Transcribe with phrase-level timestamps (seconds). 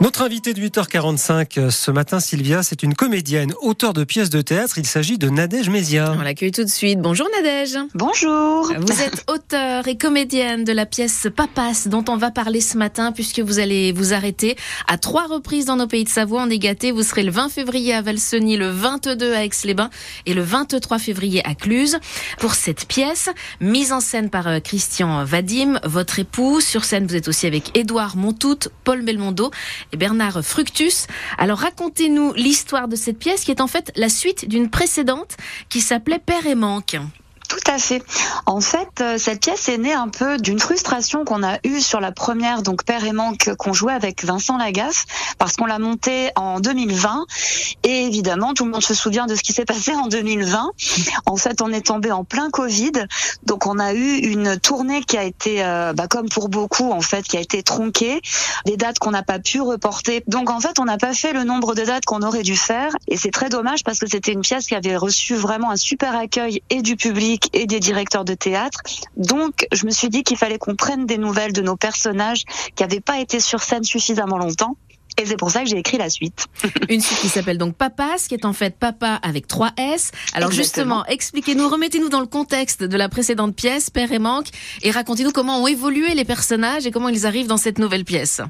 [0.00, 4.40] Notre invitée de 8h45 euh, ce matin, Sylvia, c'est une comédienne, auteure de pièces de
[4.40, 4.78] théâtre.
[4.78, 6.14] Il s'agit de Nadège Mézia.
[6.18, 6.98] On l'accueille tout de suite.
[7.00, 7.78] Bonjour Nadège.
[7.94, 8.72] Bonjour.
[8.78, 13.12] Vous êtes auteur et comédienne de la pièce Papas dont on va parler ce matin
[13.12, 14.56] puisque vous allez vous arrêter
[14.88, 16.42] à trois reprises dans nos pays de Savoie.
[16.42, 16.62] On est.
[16.92, 19.90] Vous serez le 20 février à Valseny, le 22 à Aix-les-Bains
[20.26, 21.98] et le 23 février à Cluse
[22.38, 23.28] pour cette pièce
[23.60, 26.60] mise en scène par euh, Christian Vadim, votre époux.
[26.60, 29.50] Sur scène, vous êtes aussi avec Édouard Montout, Paul Belmondo
[29.92, 31.06] et Bernard Fructus.
[31.38, 35.36] Alors racontez-nous l'histoire de cette pièce qui est en fait la suite d'une précédente
[35.68, 36.96] qui s'appelait Père et Manque.
[37.52, 38.02] Tout à fait.
[38.46, 42.00] En fait, euh, cette pièce est née un peu d'une frustration qu'on a eue sur
[42.00, 45.04] la première, donc Père et Manque, qu'on jouait avec Vincent Lagaffe,
[45.36, 47.26] parce qu'on l'a montée en 2020.
[47.82, 50.70] Et évidemment, tout le monde se souvient de ce qui s'est passé en 2020.
[51.26, 52.92] En fait, on est tombé en plein Covid,
[53.44, 57.02] donc on a eu une tournée qui a été, euh, bah, comme pour beaucoup, en
[57.02, 58.22] fait, qui a été tronquée,
[58.64, 60.22] des dates qu'on n'a pas pu reporter.
[60.26, 62.92] Donc en fait, on n'a pas fait le nombre de dates qu'on aurait dû faire,
[63.08, 66.16] et c'est très dommage parce que c'était une pièce qui avait reçu vraiment un super
[66.16, 68.80] accueil et du public et des directeurs de théâtre.
[69.16, 72.82] Donc, je me suis dit qu'il fallait qu'on prenne des nouvelles de nos personnages qui
[72.82, 74.76] n'avaient pas été sur scène suffisamment longtemps.
[75.18, 76.46] Et c'est pour ça que j'ai écrit la suite.
[76.88, 80.10] Une suite qui s'appelle donc Papas, qui est en fait Papa avec trois S.
[80.32, 84.48] Alors justement, expliquez-nous, remettez-nous dans le contexte de la précédente pièce, Père et Manque,
[84.82, 88.40] et racontez-nous comment ont évolué les personnages et comment ils arrivent dans cette nouvelle pièce.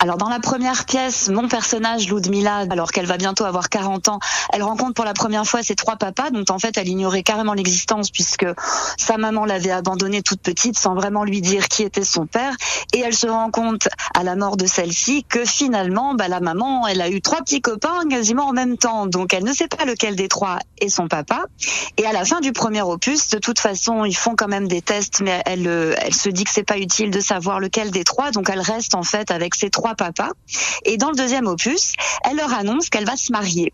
[0.00, 4.18] Alors dans la première pièce, mon personnage Ludmila, alors qu'elle va bientôt avoir 40 ans,
[4.52, 7.52] elle rencontre pour la première fois ses trois papas, dont en fait elle ignorait carrément
[7.52, 8.46] l'existence puisque
[8.96, 12.54] sa maman l'avait abandonnée toute petite sans vraiment lui dire qui était son père.
[12.94, 16.86] Et elle se rend compte à la mort de celle-ci que finalement, bah, la maman,
[16.86, 19.84] elle a eu trois petits copains quasiment en même temps, donc elle ne sait pas
[19.84, 21.44] lequel des trois est son papa.
[21.96, 24.82] Et à la fin du premier opus, de toute façon, ils font quand même des
[24.82, 28.04] tests, mais elle, euh, elle se dit que c'est pas utile de savoir lequel des
[28.04, 30.30] trois, donc elle reste en fait avec ses trois papas.
[30.84, 31.92] Et dans le deuxième opus,
[32.24, 33.72] elle leur annonce qu'elle va se marier.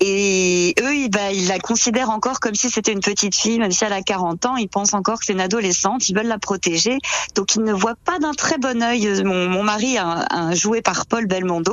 [0.00, 3.84] Et eux, ils, bah, la considèrent encore comme si c'était une petite fille, même si
[3.84, 4.56] elle a 40 ans.
[4.56, 6.08] Ils pensent encore que c'est une adolescente.
[6.08, 6.98] Ils veulent la protéger.
[7.34, 10.82] Donc, ils ne voient pas d'un très bon œil mon, mon mari, un, un joué
[10.82, 11.26] par Paul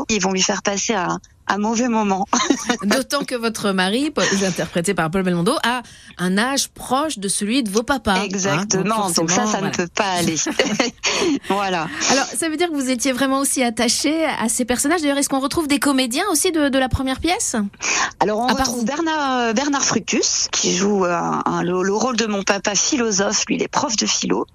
[0.10, 2.26] Ils vont lui faire passer un, un mauvais moment.
[2.84, 4.12] D'autant que votre mari,
[4.46, 5.84] interprété par Paul Belmondo, a
[6.18, 8.14] un âge proche de celui de vos papas.
[8.14, 8.24] Hein.
[8.24, 9.10] Exactement.
[9.12, 10.36] donc, ça, ça ne peut pas aller.
[11.50, 11.88] voilà.
[12.12, 15.02] Alors, ça veut dire que vous étiez vraiment aussi attaché à ces personnages.
[15.02, 17.56] D'ailleurs, est-ce qu'on retrouve des comédiens aussi de, de la première pièce?
[18.20, 22.44] Alors, on retrouve Bernard, euh, Bernard Fructus, qui joue euh, un, le, rôle de mon
[22.44, 23.46] papa philosophe.
[23.48, 24.46] Lui, il est prof de philo.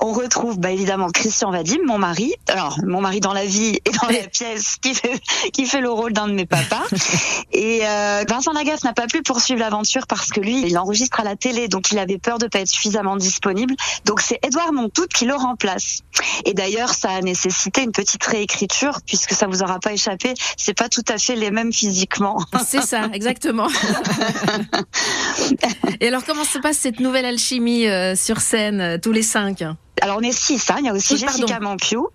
[0.00, 2.34] On retrouve, bah, évidemment, Christian Vadim, mon mari.
[2.48, 5.20] Alors, mon mari dans la vie et dans la pièce, qui fait,
[5.52, 6.84] qui fait le rôle d'un de mes papas.
[7.52, 11.24] Et euh, Vincent Lagaffe n'a pas pu poursuivre l'aventure parce que lui, il enregistre à
[11.24, 13.74] la télé, donc il avait peur de pas être suffisamment disponible.
[14.04, 16.00] Donc c'est Édouard Montout qui le remplace.
[16.44, 20.34] Et d'ailleurs, ça a nécessité une petite réécriture puisque ça vous aura pas échappé.
[20.56, 22.42] C'est pas tout à fait les mêmes physiquement.
[22.66, 23.68] C'est ça, exactement.
[26.00, 29.62] Et alors, comment se passe cette nouvelle alchimie euh, sur scène, euh, tous les cinq?
[30.00, 30.76] Alors on est six, hein.
[30.78, 32.08] il y a aussi Jessica Mampiou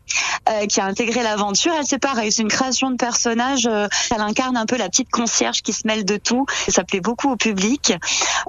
[0.49, 1.73] euh, qui a intégré l'aventure.
[1.77, 3.67] Elle c'est pareil, c'est une création de personnage.
[3.67, 6.45] Euh, elle incarne un peu la petite concierge qui se mêle de tout.
[6.67, 7.93] Ça plaît beaucoup au public.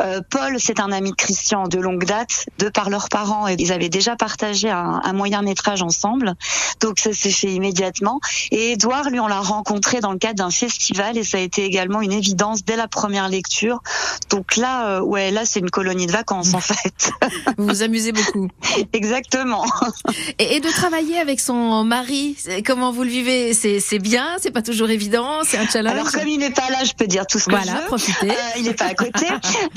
[0.01, 3.49] Euh, Paul, c'est un ami de Christian de longue date, de par leurs parents.
[3.49, 6.35] Et ils avaient déjà partagé un, un moyen métrage ensemble,
[6.81, 8.21] donc ça s'est fait immédiatement.
[8.51, 11.65] Et Edouard, lui, on l'a rencontré dans le cadre d'un festival et ça a été
[11.65, 13.83] également une évidence dès la première lecture.
[14.31, 17.11] Donc là, ouais, là c'est une colonie de vacances en fait.
[17.57, 18.49] Vous vous amusez beaucoup.
[18.93, 19.18] Exactement.
[19.19, 19.65] Exactement.
[20.39, 23.53] Et, et, de travailler avec son mari, comment vous le vivez?
[23.55, 25.93] C'est bien, c'est pas toujours évident, c'est un challenge?
[25.93, 27.87] Alors comme il n'est pas là, je peux dire tout ce que voilà, je veux.
[27.87, 28.31] profitez.
[28.31, 29.27] Euh, il n'est pas à côté.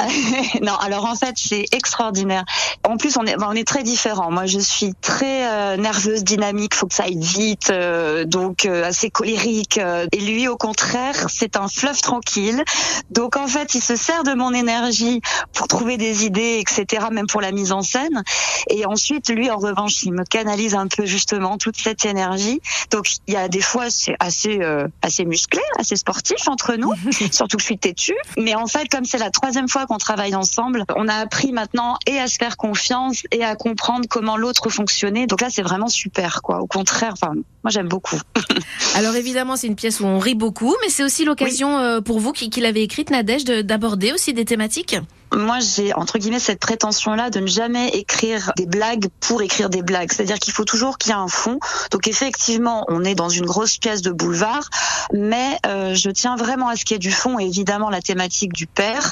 [0.62, 2.44] non, alors en fait c'est extraordinaire.
[2.88, 4.32] En plus on est on est très différents.
[4.32, 9.10] Moi je suis très euh, nerveuse, dynamique, faut que ça aille vite, euh, donc assez
[9.10, 9.80] colérique.
[10.12, 12.64] Et lui au contraire c'est un fleuve tranquille.
[13.10, 15.22] Donc en fait il se sert de mon énergie
[15.54, 17.08] pour trouver des idées, etc.
[17.12, 18.24] Même pour la mise en scène.
[18.70, 22.62] Et ensuite lui, en revanche, il me canalise un peu justement toute cette énergie.
[22.92, 26.94] Donc il y a des fois c'est assez euh, assez musclé, assez sportif entre nous,
[27.32, 28.16] surtout que je suis têtue.
[28.38, 31.98] Mais en fait, comme c'est la troisième fois qu'on travaille ensemble, on a appris maintenant
[32.08, 35.28] et à se faire confiance et à comprendre comment l'autre fonctionnait.
[35.28, 36.60] Donc là, c'est vraiment super, quoi.
[36.60, 37.34] Au contraire, enfin,
[37.64, 38.20] moi j'aime beaucoup.
[38.96, 41.84] Alors évidemment, c'est une pièce où on rit beaucoup, mais c'est aussi l'occasion oui.
[41.84, 44.96] euh, pour vous qui, qui l'avez écrite, Nadège, d'aborder aussi des thématiques.
[45.34, 49.82] Moi j'ai entre guillemets cette prétention-là de ne jamais écrire des blagues pour écrire des
[49.82, 50.12] blagues.
[50.12, 51.60] C'est-à-dire qu'il faut toujours qu'il y ait un fond.
[51.92, 54.70] Donc effectivement, on est dans une grosse pièce de boulevard,
[55.14, 58.54] mais euh, je tiens vraiment à ce qu'il y ait du fond évidemment la thématique
[58.54, 59.12] du père.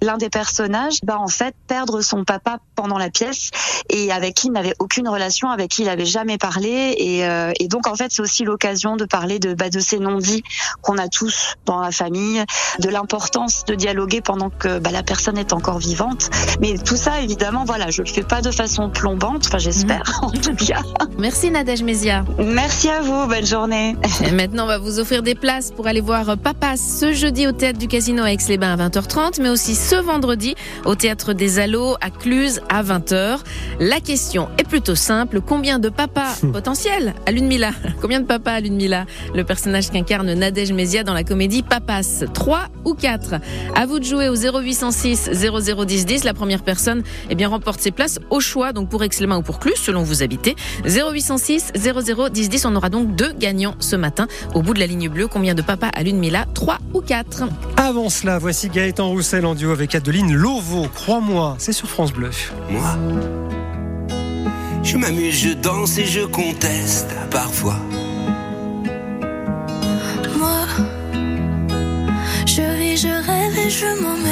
[0.00, 3.50] L'un des personnages, bah en fait, perdre son papa pendant la pièce
[3.88, 7.52] et avec qui il n'avait aucune relation, avec qui il avait jamais parlé et, euh,
[7.58, 10.42] et donc en fait c'est aussi l'occasion de parler de, bah, de ces non-dits
[10.82, 12.44] qu'on a tous dans la famille,
[12.78, 16.30] de l'importance de dialoguer pendant que bah, la personne est encore vivante.
[16.60, 20.30] Mais tout ça évidemment, voilà, je le fais pas de façon plombante, enfin j'espère en
[20.30, 20.82] tout cas.
[21.18, 22.24] Merci Nadège Mézia.
[22.38, 23.96] Merci à vous, bonne journée.
[24.24, 27.52] Et maintenant, on va vous offrir des places pour aller voir Papa ce jeudi au
[27.52, 30.54] théâtre du Casino à Aix-les-Bains à 20h30, mais aussi ce vendredi
[30.84, 33.38] au théâtre des Allos à Cluse à 20h.
[33.80, 37.70] La question est plutôt simple combien de papas potentiels à Ludmilla?
[38.00, 39.06] Combien de papas à Ludmilla?
[39.34, 43.34] Le personnage qu'incarne Nadège Mézia dans la comédie Papas 3 ou 4
[43.74, 46.24] À vous de jouer au 0806 0010 10.
[46.24, 49.58] La première personne eh bien, remporte ses places au choix, donc pour Aix-les-Bains ou pour
[49.58, 50.56] Cluse, selon où vous habitez.
[50.84, 52.64] 0806 0010 10.
[52.66, 55.28] On aura donc deux gagnants ce matin au bout de la ligne bleue.
[55.28, 57.44] Combien de papas à Ludmilla 3 ou 4
[57.76, 60.86] Avant cela, voici Gaëtan Roussel en duo avec Adeline Lovo.
[60.94, 62.30] Crois-moi, c'est sur France Bleu.
[62.70, 62.96] Moi,
[64.82, 67.76] je m'amuse, je danse et je conteste parfois.
[70.38, 70.66] Moi,
[72.46, 74.25] je vis, je rêve et je m'en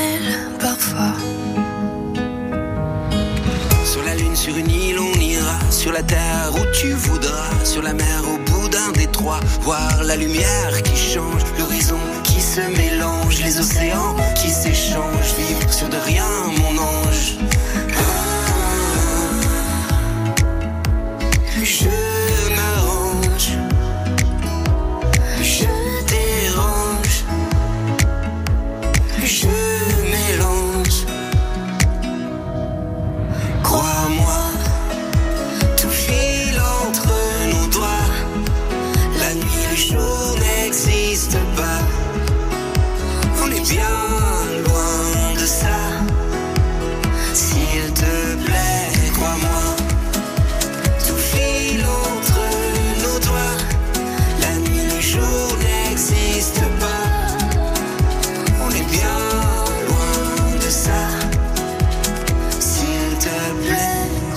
[5.85, 7.51] Sur la terre où tu voudras.
[7.63, 9.39] Sur la mer, au bout d'un détroit.
[9.61, 13.43] Voir la lumière qui change, l'horizon qui se mélange.
[13.43, 15.35] Les océans qui s'échangent.
[15.37, 16.25] Vivre sur de rien,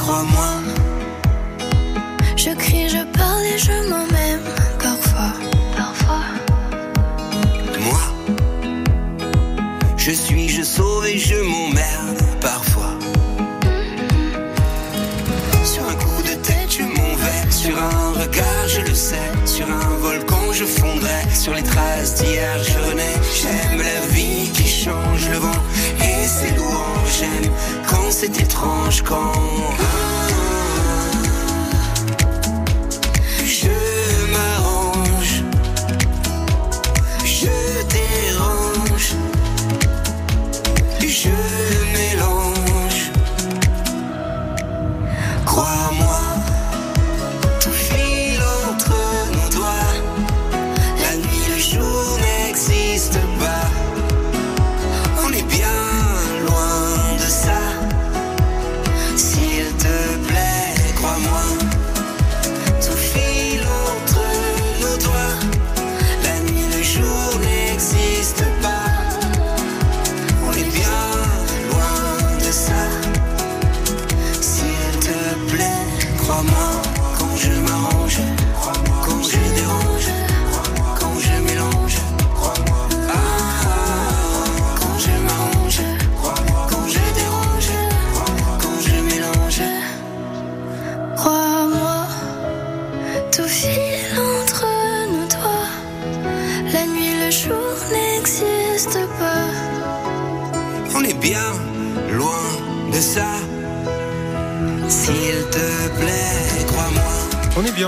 [0.08, 0.52] crois-moi.
[2.38, 4.48] Je crie, je parle et je m'en même
[4.86, 5.34] parfois.
[5.76, 6.26] Parfois.
[7.88, 8.04] Moi,
[9.98, 12.94] je suis, je sauve et je m'emmerde parfois.
[15.66, 17.52] Sur un coup de tête, je m'en vais.
[17.52, 19.30] Sur un regard, je le sais.
[19.46, 21.22] Sur un volcan, je fondrai.
[21.34, 23.18] Sur les traces d'hier, je renais.
[23.40, 24.17] J'aime la vie
[28.20, 29.32] c'est étrange, quand.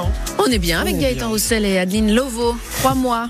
[0.02, 0.12] Bien.
[0.40, 1.28] On est bien avec On Gaëtan bien.
[1.28, 2.56] Roussel et Adeline Lovo.
[2.80, 3.30] Trois mois.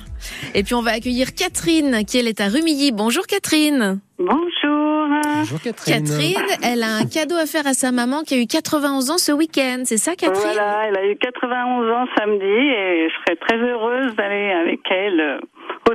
[0.54, 2.92] Et puis on va accueillir Catherine, qui elle est à Rumilly.
[2.92, 4.00] Bonjour Catherine.
[4.18, 5.08] Bonjour.
[5.24, 6.04] Bonjour Catherine.
[6.04, 9.18] Catherine, elle a un cadeau à faire à sa maman qui a eu 91 ans
[9.18, 9.84] ce week-end.
[9.86, 10.52] C'est ça Catherine?
[10.54, 14.79] Voilà, elle a eu 91 ans samedi et je serais très heureuse d'aller avec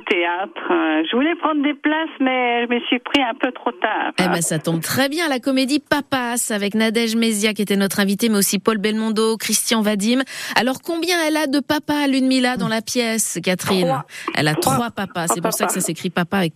[0.08, 0.70] théâtre.
[0.70, 4.12] Euh, Je voulais prendre des places, mais je me suis pris un peu trop tard.
[4.20, 8.00] Eh ben, ça tombe très bien, la comédie Papas avec Nadège Mézia qui était notre
[8.00, 10.20] invitée, mais aussi Paul Belmondo, Christian Vadim.
[10.56, 13.86] Alors, combien elle a de papas à Ludmilla dans la pièce, Catherine?
[13.86, 14.04] Trois.
[14.34, 14.74] Elle a Trois.
[14.74, 15.26] trois papas.
[15.28, 16.52] C'est pour ça que ça s'écrit papa avec